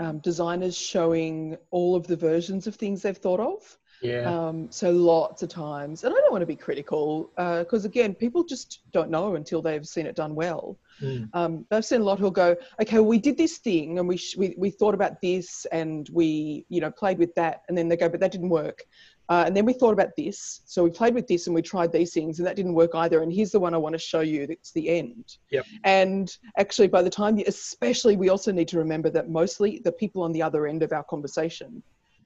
um, 0.00 0.18
designers 0.18 0.76
showing 0.76 1.56
all 1.70 1.94
of 1.94 2.06
the 2.06 2.16
versions 2.16 2.66
of 2.66 2.74
things 2.74 3.02
they've 3.02 3.16
thought 3.16 3.40
of. 3.40 3.78
Yeah. 4.02 4.28
Um, 4.28 4.70
so 4.70 4.90
lots 4.90 5.42
of 5.42 5.48
times, 5.48 6.04
and 6.04 6.12
I 6.12 6.18
don't 6.18 6.30
want 6.30 6.42
to 6.42 6.46
be 6.46 6.56
critical 6.56 7.30
because 7.36 7.86
again, 7.86 8.14
people 8.14 8.44
just 8.44 8.80
don't 8.92 9.08
know 9.08 9.34
until 9.36 9.62
they've 9.62 9.86
seen 9.86 10.04
it 10.04 10.14
done 10.14 10.34
well. 10.34 10.78
Mm. 11.00 11.30
Um, 11.32 11.66
I've 11.70 11.86
seen 11.86 12.02
a 12.02 12.04
lot 12.04 12.18
who'll 12.18 12.30
go, 12.30 12.54
okay, 12.82 12.96
well, 12.96 13.08
we 13.08 13.18
did 13.18 13.38
this 13.38 13.58
thing 13.58 13.98
and 13.98 14.06
we, 14.06 14.16
sh- 14.16 14.36
we 14.36 14.54
we 14.58 14.70
thought 14.70 14.94
about 14.94 15.22
this 15.22 15.66
and 15.72 16.08
we 16.12 16.66
you 16.68 16.80
know 16.80 16.90
played 16.90 17.18
with 17.18 17.34
that, 17.36 17.62
and 17.68 17.78
then 17.78 17.88
they 17.88 17.96
go, 17.96 18.08
but 18.08 18.20
that 18.20 18.32
didn't 18.32 18.50
work. 18.50 18.82
Uh, 19.28 19.44
and 19.46 19.56
then 19.56 19.64
we 19.64 19.72
thought 19.72 19.92
about 19.92 20.10
this, 20.16 20.60
so 20.66 20.84
we 20.84 20.90
played 20.90 21.14
with 21.14 21.26
this 21.26 21.46
and 21.46 21.54
we 21.54 21.62
tried 21.62 21.90
these 21.92 22.12
things, 22.12 22.38
and 22.38 22.46
that 22.46 22.56
didn't 22.56 22.74
work 22.74 22.94
either. 22.94 23.22
And 23.22 23.32
here's 23.32 23.52
the 23.52 23.60
one 23.60 23.74
I 23.74 23.78
want 23.78 23.94
to 23.94 23.98
show 23.98 24.20
you. 24.20 24.46
That's 24.46 24.72
the 24.72 24.88
end. 24.88 25.36
Yep. 25.50 25.66
And 25.84 26.36
actually, 26.58 26.88
by 26.88 27.02
the 27.02 27.10
time, 27.10 27.38
you, 27.38 27.44
especially, 27.46 28.16
we 28.16 28.28
also 28.28 28.52
need 28.52 28.68
to 28.68 28.78
remember 28.78 29.08
that 29.10 29.30
mostly 29.30 29.80
the 29.82 29.92
people 29.92 30.22
on 30.22 30.32
the 30.32 30.42
other 30.42 30.66
end 30.66 30.82
of 30.82 30.92
our 30.92 31.04
conversation 31.04 31.82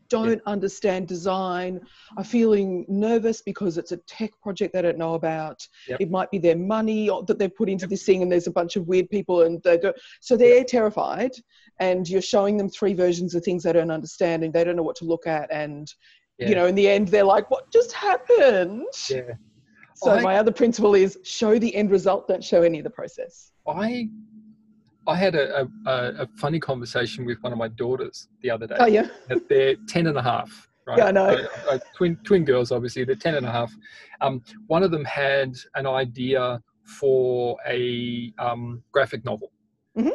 don't 0.09 0.41
understand 0.47 1.07
design, 1.07 1.81
are 2.17 2.25
feeling 2.25 2.85
nervous 2.89 3.43
because 3.43 3.79
it's 3.79 3.93
a 3.93 3.99
tech 3.99 4.31
project 4.43 4.73
they 4.73 4.83
don't 4.83 4.99
know 4.99 5.15
about. 5.15 5.67
Yep. 5.89 6.01
It 6.01 6.11
might 6.11 6.31
be 6.31 6.39
their 6.39 6.57
money 6.57 7.09
or- 7.09 7.25
that 7.25 7.39
they've 7.39 7.55
put 7.55 7.69
into 7.69 7.87
this 7.87 8.05
thing, 8.05 8.23
and 8.23 8.33
there's 8.33 8.47
a 8.47 8.53
bunch 8.53 8.77
of 8.77 8.89
weird 8.89 9.11
people, 9.11 9.43
and 9.43 9.63
they 9.63 9.79
don't. 9.79 9.97
so 10.21 10.37
they're 10.37 10.65
terrified. 10.65 11.33
And 11.81 12.09
you're 12.09 12.23
showing 12.23 12.57
them 12.57 12.69
three 12.69 12.95
versions 12.95 13.35
of 13.35 13.45
things 13.45 13.63
they 13.63 13.73
don't 13.73 13.91
understand, 13.91 14.43
and 14.43 14.53
they 14.53 14.65
don't 14.65 14.77
know 14.77 14.83
what 14.83 14.97
to 14.97 15.05
look 15.05 15.27
at. 15.27 15.51
And 15.53 15.93
Yeah. 16.39 16.49
you 16.51 16.55
know, 16.55 16.67
in 16.67 16.75
the 16.75 16.89
end, 16.89 17.09
they're 17.09 17.25
like, 17.25 17.51
"What 17.51 17.71
just 17.73 17.93
happened?" 17.93 18.85
yeah. 19.11 19.23
So 19.95 20.13
I- 20.13 20.23
my 20.23 20.37
other 20.37 20.53
principle 20.53 20.95
is 20.95 21.19
show 21.25 21.59
the 21.59 21.75
end 21.75 21.91
result, 21.91 22.29
don't 22.29 22.45
show 22.45 22.63
any 22.63 22.79
of 22.79 22.85
the 22.85 22.91
process. 22.91 23.53
I 23.67 24.09
I 25.07 25.17
had 25.17 25.35
a, 25.35 25.63
a, 25.87 25.93
a 26.25 26.27
funny 26.37 26.61
conversation 26.61 27.25
with 27.25 27.39
one 27.43 27.53
of 27.53 27.59
my 27.59 27.69
daughters 27.69 28.29
the 28.43 28.51
other 28.51 28.67
day. 28.67 28.77
Oh 28.79 28.87
yeah, 28.87 29.09
they're 29.49 29.75
10 29.89 30.07
and 30.07 30.19
a 30.19 30.23
half 30.23 30.69
right 30.87 30.99
Yeah, 30.99 31.07
I 31.07 31.11
know. 31.13 31.47
Uh, 31.71 31.79
twin 31.97 32.17
twin 32.25 32.45
girls 32.45 32.71
obviously 32.73 33.05
they're 33.05 33.15
10 33.15 33.35
and 33.37 33.47
a 33.47 33.51
half 33.51 33.73
um, 34.21 34.43
one 34.67 34.83
of 34.83 34.91
them 34.91 35.05
had 35.07 35.55
an 35.75 35.87
idea 35.87 36.61
for 36.85 37.57
a 37.67 38.33
um, 38.39 38.83
graphic 38.93 39.25
novel 39.25 39.51
Mm-hmm. 39.99 40.11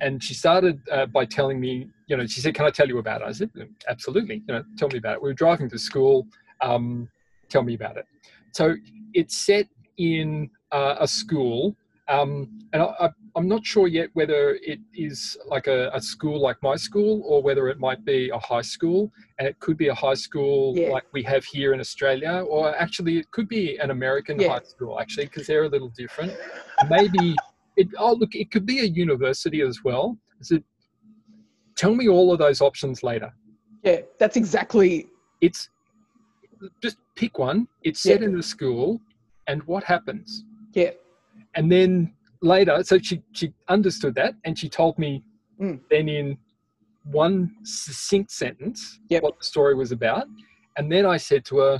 and 0.00 0.22
she 0.24 0.34
started 0.34 0.80
uh, 0.90 1.06
by 1.06 1.24
telling 1.24 1.60
me 1.60 1.88
you 2.10 2.16
know 2.16 2.26
she 2.26 2.40
said 2.40 2.54
can 2.54 2.66
i 2.66 2.70
tell 2.70 2.88
you 2.88 2.98
about 2.98 3.22
it 3.22 3.28
i 3.28 3.32
said 3.32 3.50
absolutely 3.88 4.42
you 4.46 4.54
know 4.54 4.62
tell 4.76 4.88
me 4.88 4.98
about 4.98 5.14
it 5.14 5.22
we 5.22 5.28
were 5.28 5.34
driving 5.44 5.70
to 5.70 5.78
school 5.78 6.26
um, 6.60 7.08
tell 7.48 7.62
me 7.62 7.74
about 7.74 7.96
it 7.96 8.04
so 8.52 8.74
it's 9.14 9.36
set 9.36 9.66
in 9.96 10.50
uh, 10.72 10.96
a 11.00 11.08
school 11.08 11.74
um, 12.08 12.48
and 12.72 12.82
I, 12.82 13.08
I'm 13.36 13.46
not 13.46 13.64
sure 13.64 13.86
yet 13.86 14.08
whether 14.14 14.58
it 14.62 14.80
is 14.94 15.38
like 15.46 15.68
a, 15.68 15.90
a 15.94 16.00
school 16.00 16.40
like 16.40 16.56
my 16.60 16.74
school 16.74 17.22
or 17.24 17.40
whether 17.40 17.68
it 17.68 17.78
might 17.78 18.04
be 18.04 18.30
a 18.30 18.38
high 18.38 18.62
school. 18.62 19.12
And 19.38 19.46
it 19.46 19.56
could 19.60 19.76
be 19.76 19.88
a 19.88 19.94
high 19.94 20.14
school 20.14 20.74
Yeah. 20.76 20.88
like 20.90 21.04
we 21.12 21.22
have 21.22 21.44
here 21.44 21.72
in 21.72 21.78
Australia, 21.78 22.44
or 22.48 22.74
actually 22.76 23.18
it 23.18 23.30
could 23.30 23.48
be 23.48 23.78
an 23.78 23.90
American 23.92 24.40
Yeah. 24.40 24.48
high 24.54 24.64
school, 24.64 24.98
actually, 24.98 25.26
because 25.26 25.46
they're 25.46 25.64
a 25.64 25.68
little 25.68 25.90
different. 25.90 26.32
Maybe 26.88 27.36
it, 27.76 27.86
oh, 27.96 28.14
look, 28.14 28.34
it 28.34 28.50
could 28.50 28.66
be 28.66 28.80
a 28.80 28.88
university 29.04 29.60
as 29.60 29.84
well. 29.84 30.18
I 30.40 30.42
said, 30.42 30.64
tell 31.80 31.94
me 31.94 32.06
all 32.08 32.28
of 32.32 32.38
those 32.38 32.60
options 32.60 33.02
later. 33.02 33.30
yeah, 33.82 34.00
that's 34.20 34.36
exactly 34.36 34.90
It's 35.40 35.60
just 36.82 36.98
pick 37.20 37.38
one. 37.38 37.58
It's 37.88 38.00
set 38.08 38.20
Yeah. 38.20 38.28
in 38.28 38.38
a 38.38 38.42
school, 38.54 39.00
and 39.50 39.58
what 39.70 39.82
happens? 39.94 40.44
yeah, 40.74 40.92
and 41.56 41.66
then 41.74 41.90
later 42.42 42.74
so 42.90 42.94
she 43.08 43.16
she 43.38 43.46
understood 43.76 44.14
that 44.22 44.32
and 44.44 44.52
she 44.60 44.68
told 44.80 44.94
me 45.04 45.12
Mm. 45.64 45.76
then 45.92 46.06
in 46.18 46.26
one 47.26 47.36
succinct 47.64 48.30
sentence 48.42 48.80
Yep. 49.12 49.22
what 49.24 49.34
the 49.40 49.44
story 49.52 49.74
was 49.82 49.90
about 50.00 50.24
and 50.76 50.84
then 50.94 51.04
i 51.14 51.16
said 51.28 51.42
to 51.50 51.54
her 51.64 51.74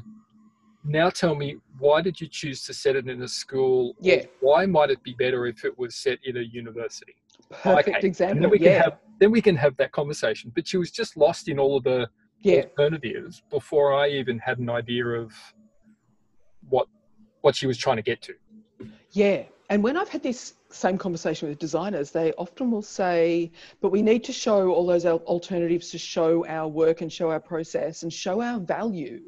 now 0.98 1.08
tell 1.22 1.34
me 1.42 1.48
why 1.84 1.98
did 2.06 2.16
you 2.20 2.28
choose 2.40 2.58
to 2.66 2.72
set 2.82 2.94
it 3.00 3.06
in 3.12 3.18
a 3.22 3.28
school 3.42 3.80
Yeah. 4.10 4.22
why 4.46 4.60
might 4.76 4.90
it 4.96 5.02
be 5.10 5.14
better 5.24 5.40
if 5.52 5.58
it 5.68 5.74
was 5.82 5.92
set 6.04 6.18
in 6.28 6.34
a 6.42 6.44
university 6.62 7.14
perfect 7.50 7.96
Okay, 7.98 8.06
example. 8.06 8.40
then 8.42 8.50
we 8.50 8.58
can 8.58 8.72
have 8.80 8.98
then 9.18 9.30
we 9.30 9.42
can 9.42 9.56
have 9.56 9.76
that 9.76 9.92
conversation 9.92 10.50
but 10.54 10.66
she 10.66 10.76
was 10.76 10.90
just 10.90 11.16
lost 11.16 11.48
in 11.48 11.58
all 11.58 11.76
of 11.76 11.84
the 11.84 12.08
yeah, 12.42 12.62
alternatives 12.62 13.42
before 13.50 13.92
i 13.92 14.08
even 14.08 14.38
had 14.38 14.58
an 14.58 14.70
idea 14.70 15.04
of 15.04 15.32
what 16.68 16.86
what 17.42 17.54
she 17.54 17.66
was 17.66 17.76
trying 17.76 17.96
to 17.96 18.02
get 18.02 18.22
to 18.22 18.34
yeah. 19.12 19.42
And 19.68 19.82
when 19.84 19.96
I've 19.96 20.08
had 20.08 20.22
this 20.22 20.54
same 20.70 20.98
conversation 20.98 21.48
with 21.48 21.58
designers, 21.58 22.10
they 22.10 22.32
often 22.32 22.70
will 22.70 22.82
say, 22.82 23.52
"But 23.80 23.90
we 23.90 24.02
need 24.02 24.24
to 24.24 24.32
show 24.32 24.70
all 24.72 24.86
those 24.86 25.06
alternatives 25.06 25.90
to 25.90 25.98
show 25.98 26.44
our 26.46 26.68
work 26.68 27.00
and 27.02 27.12
show 27.12 27.30
our 27.30 27.40
process 27.40 28.02
and 28.02 28.12
show 28.12 28.40
our 28.40 28.58
value. 28.58 29.22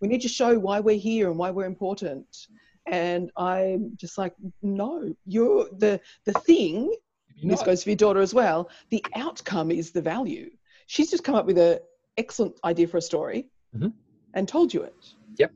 We 0.00 0.08
need 0.08 0.20
to 0.22 0.28
show 0.28 0.58
why 0.58 0.80
we're 0.80 0.98
here 0.98 1.28
and 1.28 1.38
why 1.38 1.50
we're 1.50 1.66
important." 1.66 2.48
And 2.86 3.30
I'm 3.36 3.92
just 3.96 4.16
like, 4.16 4.34
"No, 4.62 5.14
you're 5.26 5.68
the 5.76 6.00
the 6.24 6.32
thing 6.32 6.94
Maybe 7.42 7.50
this 7.50 7.60
not. 7.60 7.66
goes 7.66 7.84
for 7.84 7.90
your 7.90 7.96
daughter 7.96 8.20
as 8.20 8.34
well. 8.34 8.68
The 8.90 9.04
outcome 9.14 9.70
is 9.70 9.90
the 9.90 10.02
value. 10.02 10.50
She's 10.86 11.10
just 11.10 11.24
come 11.24 11.34
up 11.34 11.46
with 11.46 11.58
an 11.58 11.78
excellent 12.16 12.58
idea 12.64 12.86
for 12.86 12.98
a 12.98 13.02
story 13.02 13.46
Mhm. 13.76 13.92
and 14.34 14.46
told 14.48 14.74
you 14.74 14.82
it. 14.82 15.14
Yep. 15.36 15.52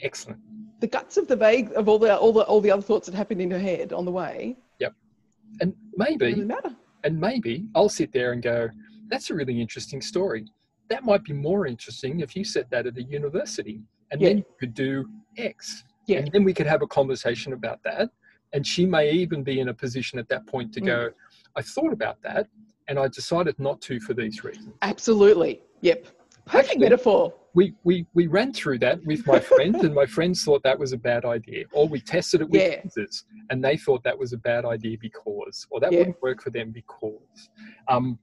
Excellent 0.00 0.40
The 0.80 0.86
guts 0.86 1.16
of 1.16 1.26
the 1.26 1.34
vague 1.36 1.72
of 1.72 1.88
all 1.88 1.98
the 1.98 2.16
all 2.16 2.32
the 2.32 2.42
all 2.44 2.60
the 2.60 2.70
other 2.70 2.82
thoughts 2.82 3.06
that 3.06 3.14
happened 3.16 3.42
in 3.42 3.50
her 3.50 3.58
head 3.58 3.92
on 3.92 4.04
the 4.04 4.12
way 4.12 4.56
Yep. 4.78 4.94
and 5.60 5.74
doesn't 5.98 6.20
maybe 6.20 6.44
matter. 6.44 6.76
and 7.02 7.20
maybe 7.20 7.66
i'll 7.74 7.88
sit 7.88 8.12
there 8.12 8.30
and 8.32 8.40
go 8.40 8.68
that's 9.08 9.30
a 9.30 9.34
really 9.34 9.60
interesting 9.60 10.00
story 10.00 10.46
that 10.88 11.04
might 11.04 11.24
be 11.24 11.32
more 11.32 11.66
interesting 11.66 12.20
if 12.20 12.36
you 12.36 12.44
said 12.44 12.66
that 12.70 12.86
at 12.86 12.96
a 12.96 13.02
university 13.02 13.82
and 14.12 14.20
then 14.22 14.38
Yeah. 14.38 14.44
you 14.44 14.54
could 14.60 14.74
do 14.74 15.10
x 15.36 15.82
Yeah. 16.06 16.18
and 16.20 16.30
then 16.30 16.44
we 16.44 16.54
could 16.54 16.66
have 16.68 16.82
a 16.82 16.86
conversation 16.86 17.52
about 17.54 17.82
that 17.82 18.08
and 18.52 18.66
she 18.66 18.86
may 18.86 19.10
even 19.10 19.42
be 19.42 19.60
in 19.60 19.68
a 19.68 19.74
position 19.74 20.18
at 20.18 20.28
that 20.28 20.46
point 20.46 20.72
to 20.74 20.80
Mm. 20.80 20.86
go 20.86 21.10
i 21.56 21.62
thought 21.62 21.92
about 21.92 22.20
that 22.22 22.46
and 22.88 22.98
i 22.98 23.06
decided 23.08 23.58
not 23.58 23.80
to 23.82 24.00
for 24.00 24.14
these 24.14 24.44
reasons 24.44 24.74
Absolutely. 24.82 25.62
Yep. 25.82 26.06
Perfect 26.46 26.68
Actually- 26.70 26.80
metaphor. 26.80 27.34
we, 27.54 27.74
we 27.84 28.06
we 28.14 28.26
ran 28.26 28.52
through 28.52 28.78
that 28.78 29.04
with 29.04 29.26
my 29.26 29.38
friend, 29.40 29.74
and 29.76 29.94
my 29.94 30.06
friends 30.06 30.44
thought 30.44 30.62
that 30.62 30.78
was 30.78 30.92
a 30.92 30.96
bad 30.96 31.24
idea 31.24 31.64
or 31.72 31.86
we 31.88 32.00
tested 32.00 32.40
it 32.40 32.48
with 32.50 32.62
Yeah. 32.62 32.80
users 32.84 33.24
and 33.50 33.62
they 33.62 33.76
thought 33.76 34.02
that 34.04 34.18
was 34.18 34.32
a 34.32 34.38
bad 34.38 34.64
idea 34.64 34.96
because 35.00 35.66
or 35.70 35.78
that 35.80 35.92
Yeah. 35.92 35.98
wouldn't 36.00 36.22
work 36.22 36.42
for 36.42 36.50
them 36.50 36.70
because 36.70 37.40
um 37.88 38.18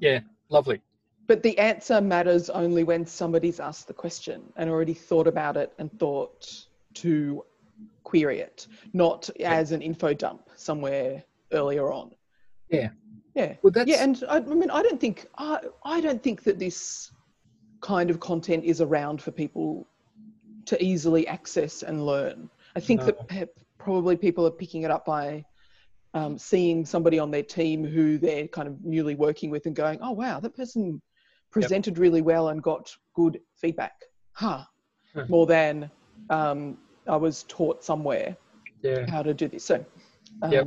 yeah 0.00 0.20
lovely 0.50 0.80
But 1.26 1.42
the 1.42 1.58
answer 1.58 2.00
matters 2.00 2.48
only 2.50 2.84
when 2.84 3.04
somebody's 3.06 3.60
asked 3.60 3.86
the 3.86 3.94
question 4.04 4.38
and 4.56 4.68
already 4.70 4.94
thought 4.94 5.26
about 5.26 5.56
it 5.56 5.72
and 5.78 5.88
thought 5.98 6.40
to 6.94 7.44
query 8.04 8.40
it, 8.40 8.66
not 8.92 9.28
as 9.40 9.72
an 9.72 9.82
info 9.82 10.14
dump 10.14 10.48
somewhere 10.56 11.22
earlier 11.52 11.92
on. 11.92 12.10
Yeah. 12.70 12.90
Yeah. 13.34 13.54
well 13.62 13.72
yeah, 13.86 14.02
and 14.02 14.24
I, 14.28 14.36
I 14.36 14.40
mean, 14.40 14.70
I 14.70 14.82
don't 14.82 15.00
think 15.00 15.26
I, 15.36 15.60
I 15.84 16.00
don't 16.00 16.22
think 16.22 16.42
that 16.44 16.58
this 16.58 17.12
kind 17.80 18.10
of 18.10 18.18
content 18.18 18.64
is 18.64 18.80
around 18.80 19.22
for 19.22 19.30
people 19.30 19.86
to 20.66 20.82
easily 20.82 21.26
access 21.28 21.82
and 21.82 22.04
learn. 22.04 22.50
I 22.74 22.80
think 22.80 23.04
that 23.04 23.28
pe- 23.28 23.46
probably 23.78 24.16
people 24.16 24.46
are 24.46 24.50
picking 24.50 24.82
it 24.82 24.90
up 24.90 25.04
by 25.04 25.44
um, 26.14 26.38
seeing 26.38 26.84
somebody 26.84 27.18
on 27.18 27.30
their 27.30 27.42
team 27.42 27.84
who 27.84 28.18
they're 28.18 28.48
kind 28.48 28.68
of 28.68 28.84
newly 28.84 29.14
working 29.14 29.50
with 29.50 29.66
and 29.66 29.76
going, 29.76 29.98
"Oh 30.02 30.12
wow, 30.12 30.40
that 30.40 30.56
person 30.56 31.00
presented 31.50 31.98
really 31.98 32.22
well 32.22 32.48
and 32.48 32.62
got 32.62 32.94
good 33.14 33.40
feedback." 33.56 33.94
Huh. 34.32 34.64
Hmm. 35.14 35.22
More 35.28 35.46
than 35.46 35.90
um, 36.28 36.78
I 37.08 37.16
was 37.16 37.44
taught 37.48 37.82
somewhere 37.84 38.36
yeah 38.82 39.06
how 39.08 39.22
to 39.22 39.34
do 39.34 39.48
this. 39.48 39.64
So, 39.64 39.84
um, 40.42 40.52
Yep. 40.52 40.66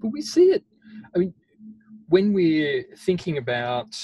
but 0.00 0.08
we 0.08 0.20
see 0.20 0.46
it 0.56 0.64
i 1.14 1.18
mean 1.18 1.32
when 2.08 2.32
we're 2.32 2.84
thinking 2.98 3.38
about 3.38 3.96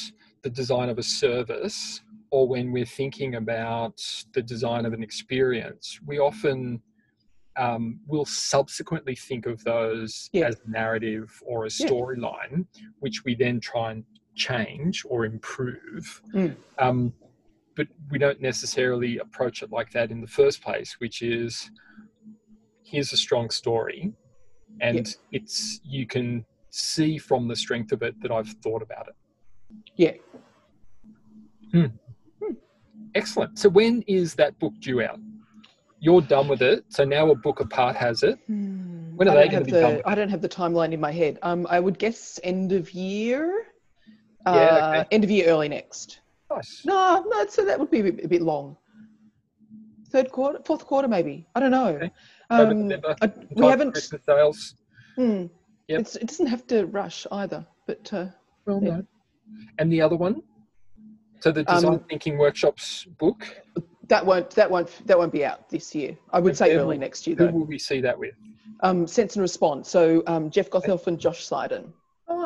the 0.42 0.50
design 0.50 0.88
of 0.88 0.98
a 0.98 1.02
service 1.02 2.00
or 2.30 2.46
when 2.48 2.72
we're 2.72 2.86
thinking 2.86 3.34
about 3.34 4.00
the 4.34 4.42
design 4.42 4.86
of 4.86 4.92
an 4.92 5.02
experience 5.02 5.98
we 6.06 6.18
often 6.18 6.80
um, 7.56 7.98
will 8.06 8.24
subsequently 8.24 9.16
think 9.16 9.46
of 9.46 9.62
those 9.64 10.30
Yeah. 10.32 10.46
as 10.46 10.56
narrative 10.66 11.28
or 11.44 11.66
a 11.66 11.70
Yeah. 11.70 11.88
storyline 11.88 12.66
which 13.00 13.24
we 13.24 13.34
then 13.34 13.58
try 13.60 13.90
and 13.92 14.04
change 14.36 15.04
or 15.04 15.24
improve 15.24 16.22
Mm. 16.32 16.54
um, 16.78 17.12
but 17.78 17.86
we 18.10 18.18
don't 18.18 18.40
necessarily 18.42 19.18
approach 19.18 19.62
it 19.62 19.70
like 19.70 19.90
that 19.92 20.10
in 20.10 20.20
the 20.20 20.26
first 20.26 20.60
place 20.60 20.96
which 20.98 21.22
is 21.22 21.70
here's 22.82 23.12
a 23.12 23.16
strong 23.16 23.48
story 23.48 24.12
and 24.80 25.16
it's 25.32 25.80
you 25.84 26.04
can 26.06 26.44
see 26.70 27.16
from 27.18 27.48
the 27.48 27.56
strength 27.56 27.92
of 27.92 28.02
it 28.02 28.14
that 28.22 28.30
I've 28.30 28.52
thought 28.62 28.82
about 28.82 29.06
it. 29.08 29.16
yeah. 29.96 31.86
Excellent. 33.14 33.58
So 33.58 33.68
when 33.68 34.02
is 34.06 34.34
that 34.34 34.58
book 34.58 34.74
due 34.80 35.02
out? 35.02 35.18
You're 35.98 36.20
done 36.20 36.46
with 36.46 36.62
it. 36.62 36.84
So 36.90 37.04
now 37.04 37.30
a 37.30 37.34
book 37.34 37.60
apart 37.60 37.96
has 37.96 38.22
it. 38.22 38.38
When 38.46 39.26
are 39.26 39.30
I 39.30 39.34
they 39.34 39.44
gonna 39.46 39.56
have 39.56 39.64
be 39.66 39.72
the, 39.72 39.80
done 39.80 40.02
I 40.04 40.14
don't 40.14 40.28
have 40.28 40.42
the 40.42 40.48
timeline 40.48 40.92
in 40.92 41.00
my 41.00 41.10
head. 41.10 41.38
Um, 41.42 41.66
I 41.68 41.80
would 41.80 41.98
guess 41.98 42.38
end 42.44 42.72
of 42.72 42.92
year. 42.92 43.64
Yeah, 44.46 44.52
Uh, 44.52 44.88
okay. 45.00 45.08
End 45.10 45.24
of 45.24 45.30
year, 45.30 45.46
early 45.48 45.68
next. 45.68 46.20
Nice. 46.50 46.82
No, 46.84 47.24
no, 47.28 47.46
so 47.46 47.64
that 47.64 47.78
would 47.78 47.90
be 47.90 48.00
a 48.00 48.04
bit, 48.04 48.24
a 48.24 48.28
bit 48.28 48.42
long. 48.42 48.76
Third 50.10 50.32
quarter, 50.32 50.60
fourth 50.64 50.86
quarter, 50.86 51.06
maybe. 51.08 51.46
I 51.54 51.60
don't 51.60 51.70
know. 51.70 51.88
Okay. 51.88 52.10
Um, 52.50 52.90
I, 53.20 53.30
we 53.54 53.66
haven't. 53.66 53.92
Christmas 53.92 54.22
sales. 54.24 54.74
Hmm, 55.16 55.46
Yep. 55.88 56.00
it's, 56.00 56.16
it 56.16 56.26
doesn't 56.28 56.46
have 56.46 56.66
to 56.68 56.86
rush 56.86 57.26
either, 57.32 57.66
but 57.86 58.12
uh, 58.12 58.26
Well, 58.66 58.80
Yeah. 58.82 58.96
no. 58.98 59.02
And 59.78 59.90
the 59.92 60.00
other 60.02 60.16
one? 60.16 60.42
So 61.40 61.50
the 61.52 61.64
design 61.64 61.94
Um, 61.94 62.00
thinking 62.08 62.36
workshops 62.38 63.04
book. 63.18 63.46
that 64.08 64.24
won't 64.24 64.50
that 64.50 64.70
won't 64.70 65.06
that 65.06 65.18
won't 65.18 65.32
be 65.32 65.44
out 65.44 65.68
this 65.70 65.94
year. 65.94 66.16
I 66.32 66.40
would 66.40 66.56
say 66.56 66.74
early 66.76 66.98
next 66.98 67.26
year 67.26 67.36
Who 67.36 67.46
will 67.48 67.64
we 67.66 67.78
see 67.78 68.00
that 68.00 68.18
with? 68.18 68.34
Um, 68.80 69.06
Sense 69.06 69.36
and 69.36 69.42
Respond. 69.42 69.86
So 69.86 70.22
um, 70.26 70.50
Jeff 70.50 70.68
Gothelf 70.70 71.06
and 71.06 71.18
Josh 71.18 71.46
Seiden. 71.46 71.92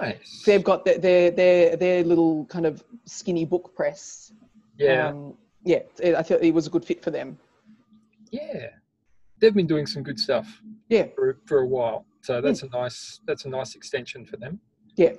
Nice. 0.03 0.43
They've 0.45 0.65
got 0.65 0.85
their 0.85 0.99
their 0.99 1.31
their, 1.31 1.77
their 1.77 2.05
little 2.05 2.45
kind 2.47 2.67
of 2.67 2.83
skinny 3.05 3.45
book 3.45 3.75
press. 3.75 4.33
yeah, 4.77 5.09
Um, 5.09 5.35
yeah, 5.65 5.81
I 6.19 6.23
thought 6.23 6.43
it 6.43 6.53
was 6.53 6.67
a 6.67 6.71
good 6.71 6.85
fit 6.85 7.03
for 7.03 7.11
them. 7.11 7.39
yeah. 8.31 8.67
They've 9.41 9.53
been 9.55 9.67
doing 9.67 9.87
some 9.87 10.05
good 10.05 10.21
stuff. 10.21 10.63
Yeah. 10.89 11.07
For, 11.17 11.37
for 11.47 11.59
a 11.63 11.67
while. 11.67 12.07
So 12.21 12.41
that's 12.41 12.63
a 12.63 12.69
nice 12.69 13.19
that's 13.27 13.45
a 13.45 13.49
nice 13.49 13.75
extension 13.75 14.25
for 14.25 14.37
them. 14.37 14.61
Yeah. 14.97 15.15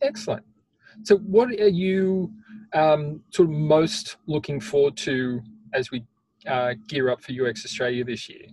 Excellent. 0.00 0.44
So 1.02 1.18
what 1.18 1.48
are 1.50 1.68
you 1.68 2.32
um, 2.72 3.22
sort 3.30 3.48
of 3.50 3.54
most 3.54 4.16
looking 4.26 4.60
forward 4.60 4.96
to 4.98 5.42
as 5.74 5.90
we 5.90 6.04
uh, 6.46 6.72
gear 6.88 7.10
up 7.10 7.20
for 7.22 7.32
UX 7.32 7.66
Australia 7.66 8.02
this 8.02 8.28
year? 8.30 8.46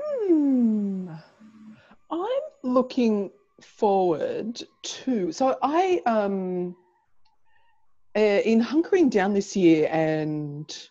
Hmm. 0.00 1.08
I'm 2.24 2.72
looking 2.72 3.30
forward 3.60 4.62
to. 4.82 5.32
So 5.32 5.56
I 5.62 6.02
um 6.06 6.76
uh, 8.16 8.40
in 8.44 8.62
hunkering 8.62 9.10
down 9.10 9.34
this 9.34 9.54
year 9.56 9.88
and 9.90 10.88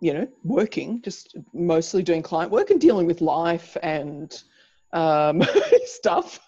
you 0.00 0.12
know 0.12 0.28
working, 0.44 1.00
just 1.02 1.36
mostly 1.52 2.02
doing 2.02 2.22
client 2.22 2.50
work 2.52 2.70
and 2.70 2.80
dealing 2.80 3.06
with 3.06 3.20
life 3.20 3.76
and 3.82 4.42
um, 4.92 5.42
stuff. 5.84 6.40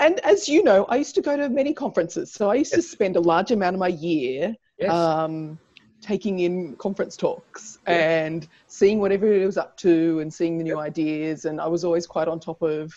and 0.00 0.20
as 0.20 0.48
you 0.48 0.62
know, 0.62 0.84
I 0.86 0.96
used 0.96 1.14
to 1.14 1.22
go 1.22 1.36
to 1.36 1.48
many 1.48 1.72
conferences, 1.72 2.32
so 2.32 2.50
I 2.50 2.56
used 2.56 2.74
to 2.74 2.82
spend 2.82 3.16
a 3.16 3.20
large 3.20 3.50
amount 3.50 3.74
of 3.74 3.80
my 3.80 3.88
year 3.88 4.54
Yes. 4.78 4.92
um, 4.92 5.58
taking 6.04 6.40
in 6.40 6.76
conference 6.76 7.16
talks 7.16 7.78
Yeah. 7.88 7.94
and 8.24 8.46
seeing 8.66 9.00
what 9.00 9.10
everybody 9.10 9.44
was 9.46 9.56
up 9.56 9.76
to 9.78 10.20
and 10.20 10.32
seeing 10.32 10.58
the 10.58 10.64
new 10.64 10.78
ideas. 10.78 11.46
And 11.46 11.60
I 11.60 11.66
was 11.66 11.82
always 11.84 12.06
quite 12.06 12.28
on 12.28 12.38
top 12.40 12.60
of 12.62 12.92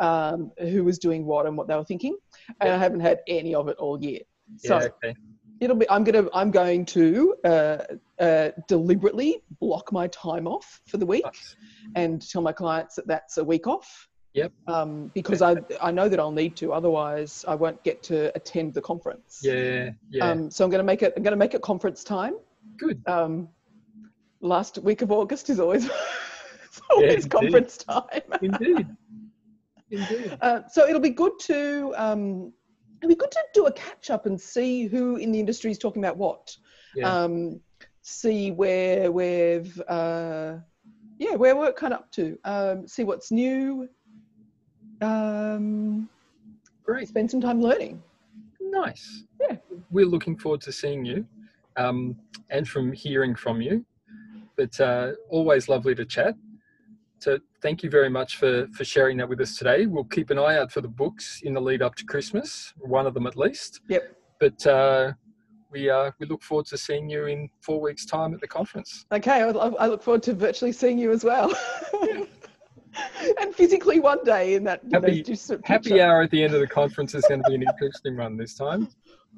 um, 0.00 0.52
who 0.58 0.84
was 0.84 0.98
doing 0.98 1.24
what 1.24 1.46
and 1.46 1.56
what 1.56 1.66
they 1.68 1.74
were 1.76 1.84
thinking. 1.84 2.16
And 2.60 2.68
Yeah. 2.68 2.74
I 2.74 2.78
haven't 2.78 3.00
had 3.00 3.20
any 3.26 3.54
of 3.54 3.68
it 3.68 3.76
all 3.78 4.02
year. 4.02 4.20
So 4.58 4.78
yeah. 4.78 4.86
Okay. 4.86 5.14
it'll 5.60 5.76
be. 5.76 5.88
I'm 5.88 6.04
gonna. 6.04 6.28
I'm 6.34 6.50
going 6.50 6.84
to 6.86 7.34
uh, 7.44 7.78
uh, 8.18 8.50
deliberately 8.68 9.42
block 9.60 9.90
my 9.92 10.08
time 10.08 10.46
off 10.46 10.80
for 10.86 10.98
the 10.98 11.06
week 11.06 11.24
Nice. 11.24 11.56
and 11.94 12.20
tell 12.30 12.42
my 12.42 12.52
clients 12.52 12.96
that 12.96 13.06
that's 13.06 13.38
a 13.38 13.44
week 13.44 13.66
off. 13.66 14.08
Yep. 14.34 14.52
Um, 14.66 15.10
because 15.14 15.42
I 15.42 15.56
I 15.80 15.90
know 15.90 16.08
that 16.08 16.18
I'll 16.18 16.32
need 16.32 16.56
to. 16.56 16.72
Otherwise, 16.72 17.44
I 17.46 17.54
won't 17.54 17.82
get 17.84 18.02
to 18.04 18.34
attend 18.34 18.72
the 18.74 18.80
conference. 18.80 19.40
Yeah. 19.42 19.90
Yeah. 20.10 20.30
Um, 20.30 20.50
so 20.50 20.64
I'm 20.64 20.70
going 20.70 20.78
to 20.78 20.84
make 20.84 21.02
it. 21.02 21.12
I'm 21.16 21.22
going 21.22 21.32
to 21.32 21.38
make 21.38 21.54
it 21.54 21.62
conference 21.62 22.02
time. 22.02 22.34
Good. 22.78 23.02
Um, 23.06 23.48
last 24.40 24.78
week 24.78 25.02
of 25.02 25.12
August 25.12 25.50
is 25.50 25.60
always, 25.60 25.84
it's 26.64 26.80
always 26.90 27.24
indeed. 27.24 27.30
conference 27.30 27.76
time. 27.78 28.22
Indeed. 28.42 28.86
Indeed. 29.90 30.38
Uh, 30.40 30.60
so 30.68 30.86
it'll 30.86 31.00
be 31.00 31.10
good 31.10 31.32
to 31.40 31.94
um, 31.96 32.52
it'll 33.00 33.08
be 33.08 33.14
good 33.14 33.30
to 33.30 33.40
do 33.52 33.66
a 33.66 33.72
catch 33.72 34.10
up 34.10 34.26
and 34.26 34.40
see 34.40 34.86
who 34.86 35.16
in 35.16 35.32
the 35.32 35.40
industry 35.40 35.70
is 35.70 35.78
talking 35.78 36.02
about 36.02 36.16
what. 36.16 36.56
Yeah. 36.94 37.12
Um, 37.12 37.60
see 38.02 38.50
where 38.50 39.12
we've 39.12 39.80
uh, 39.88 40.56
yeah 41.18 41.34
where 41.36 41.56
we're 41.56 41.72
kind 41.72 41.92
of 41.92 42.00
up 42.00 42.12
to. 42.12 42.38
Um, 42.44 42.88
see 42.88 43.04
what's 43.04 43.30
new. 43.30 43.88
Um, 45.02 46.08
Great. 46.84 47.08
spend 47.08 47.30
some 47.30 47.40
time 47.40 47.60
learning. 47.60 48.02
Nice. 48.60 49.24
Yeah. 49.40 49.56
We're 49.90 50.06
looking 50.06 50.36
forward 50.36 50.60
to 50.62 50.72
seeing 50.72 51.04
you 51.04 51.26
um, 51.76 52.16
and 52.50 52.66
from 52.66 52.92
hearing 52.92 53.34
from 53.34 53.60
you. 53.60 53.84
But 54.56 54.78
uh, 54.80 55.12
always 55.30 55.68
lovely 55.68 55.94
to 55.94 56.04
chat. 56.04 56.34
So 57.18 57.38
thank 57.60 57.82
you 57.82 57.90
very 57.90 58.08
much 58.08 58.36
for, 58.36 58.66
for 58.74 58.84
sharing 58.84 59.16
that 59.18 59.28
with 59.28 59.40
us 59.40 59.56
today. 59.56 59.86
We'll 59.86 60.04
keep 60.04 60.30
an 60.30 60.38
eye 60.38 60.58
out 60.58 60.72
for 60.72 60.80
the 60.80 60.88
books 60.88 61.40
in 61.44 61.54
the 61.54 61.60
lead 61.60 61.80
up 61.80 61.94
to 61.96 62.04
Christmas, 62.04 62.72
one 62.80 63.06
of 63.06 63.14
them 63.14 63.26
at 63.26 63.36
least. 63.36 63.80
Yep. 63.88 64.16
But 64.40 64.66
uh, 64.66 65.12
we, 65.70 65.88
uh, 65.88 66.10
we 66.18 66.26
look 66.26 66.42
forward 66.42 66.66
to 66.66 66.76
seeing 66.76 67.08
you 67.08 67.26
in 67.26 67.48
four 67.60 67.80
weeks' 67.80 68.04
time 68.04 68.34
at 68.34 68.40
the 68.40 68.48
conference. 68.48 69.06
Okay, 69.12 69.42
I, 69.42 69.48
I 69.48 69.86
look 69.86 70.02
forward 70.02 70.22
to 70.24 70.34
virtually 70.34 70.72
seeing 70.72 70.98
you 70.98 71.12
as 71.12 71.22
well. 71.22 71.52
and 73.40 73.54
physically 73.54 74.00
one 74.00 74.22
day 74.24 74.54
in 74.54 74.64
that 74.64 74.80
you 74.84 74.90
know, 74.90 75.00
Happy- 75.00 75.24
Happy 75.64 76.00
hour 76.00 76.22
at 76.22 76.30
the 76.30 76.42
end 76.42 76.54
of 76.54 76.60
the 76.60 76.66
conference 76.66 77.14
is 77.14 77.24
going 77.28 77.42
to 77.42 77.48
be 77.48 77.54
an 77.54 77.62
interesting 77.62 78.16
one 78.16 78.36
this 78.36 78.54
time. 78.54 78.88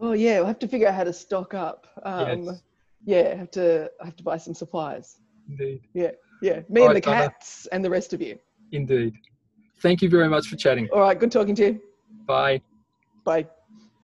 Oh 0.01 0.13
yeah, 0.13 0.39
we'll 0.39 0.47
have 0.47 0.59
to 0.61 0.69
figure 0.69 0.89
out 0.89 0.95
how 0.95 1.05
to 1.05 1.13
stock 1.13 1.55
up. 1.55 1.87
Um, 2.03 2.45
Yes. 2.45 2.63
Yeah, 3.07 3.35
have 3.35 3.51
to 3.51 3.91
I 4.01 4.07
have 4.07 4.17
to 4.17 4.23
buy 4.25 4.39
some 4.39 4.55
supplies. 4.55 5.19
Indeed. 5.49 5.83
Yeah, 5.93 6.13
yeah. 6.41 6.61
me 6.71 6.81
All 6.81 6.87
and 6.87 6.95
right, 6.95 6.95
the 6.95 7.01
Donna. 7.11 7.29
cats 7.29 7.67
and 7.71 7.85
the 7.85 7.91
rest 7.91 8.15
of 8.15 8.23
you. 8.23 8.39
Indeed. 8.73 9.15
Thank 9.81 10.01
you 10.01 10.09
very 10.09 10.29
much 10.29 10.47
for 10.49 10.57
chatting. 10.57 10.89
All 10.91 11.01
right, 11.01 11.19
good 11.19 11.31
talking 11.31 11.55
to 11.57 11.65
you. 11.67 11.81
Bye. 12.27 12.63
Bye. 13.25 13.47